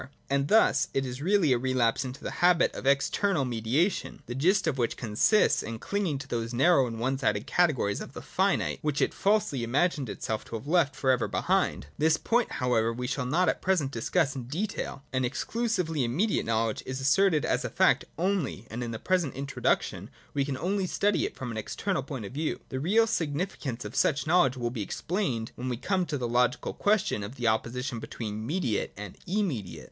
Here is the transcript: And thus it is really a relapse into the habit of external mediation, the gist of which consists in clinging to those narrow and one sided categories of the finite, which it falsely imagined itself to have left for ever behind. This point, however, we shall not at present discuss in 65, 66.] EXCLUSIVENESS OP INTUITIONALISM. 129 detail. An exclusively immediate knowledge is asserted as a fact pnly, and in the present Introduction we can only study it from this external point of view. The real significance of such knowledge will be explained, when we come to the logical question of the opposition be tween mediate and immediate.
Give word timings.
And 0.31 0.47
thus 0.47 0.87
it 0.95 1.05
is 1.05 1.21
really 1.21 1.53
a 1.53 1.59
relapse 1.59 2.03
into 2.03 2.23
the 2.23 2.31
habit 2.41 2.73
of 2.73 2.87
external 2.87 3.45
mediation, 3.45 4.23
the 4.25 4.33
gist 4.33 4.65
of 4.65 4.79
which 4.79 4.97
consists 4.97 5.61
in 5.61 5.77
clinging 5.77 6.17
to 6.17 6.27
those 6.27 6.55
narrow 6.55 6.87
and 6.87 6.99
one 6.99 7.19
sided 7.19 7.45
categories 7.45 8.01
of 8.01 8.13
the 8.13 8.21
finite, 8.23 8.79
which 8.81 8.99
it 8.99 9.13
falsely 9.13 9.63
imagined 9.63 10.09
itself 10.09 10.43
to 10.45 10.55
have 10.55 10.65
left 10.65 10.95
for 10.95 11.11
ever 11.11 11.27
behind. 11.27 11.85
This 11.99 12.17
point, 12.17 12.53
however, 12.53 12.91
we 12.91 13.05
shall 13.05 13.27
not 13.27 13.47
at 13.47 13.61
present 13.61 13.91
discuss 13.91 14.35
in 14.35 14.45
65, 14.45 14.61
66.] 14.63 14.73
EXCLUSIVENESS 14.73 14.79
OP 14.81 14.89
INTUITIONALISM. 14.89 14.97
129 14.97 14.97
detail. 14.97 15.03
An 15.13 15.25
exclusively 15.25 16.03
immediate 16.03 16.45
knowledge 16.47 16.83
is 16.87 16.99
asserted 16.99 17.45
as 17.45 17.63
a 17.63 17.69
fact 17.69 18.05
pnly, 18.17 18.65
and 18.71 18.83
in 18.83 18.89
the 18.89 18.97
present 18.97 19.35
Introduction 19.35 20.09
we 20.33 20.43
can 20.43 20.57
only 20.57 20.87
study 20.87 21.27
it 21.27 21.35
from 21.35 21.49
this 21.53 21.59
external 21.59 22.01
point 22.01 22.25
of 22.25 22.31
view. 22.33 22.59
The 22.69 22.79
real 22.79 23.05
significance 23.05 23.85
of 23.85 23.95
such 23.95 24.25
knowledge 24.25 24.57
will 24.57 24.71
be 24.71 24.81
explained, 24.81 25.51
when 25.53 25.69
we 25.69 25.77
come 25.77 26.07
to 26.07 26.17
the 26.17 26.27
logical 26.27 26.73
question 26.73 27.21
of 27.23 27.35
the 27.35 27.47
opposition 27.47 27.99
be 27.99 28.07
tween 28.07 28.43
mediate 28.43 28.93
and 28.97 29.15
immediate. 29.27 29.79